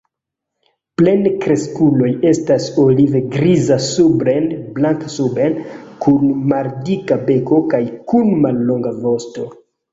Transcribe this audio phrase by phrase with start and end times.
[1.01, 5.55] Plenkreskuloj estas olive-griza supren, blanka suben,
[6.07, 9.51] kun maldika beko kaj kun mallonga vosto.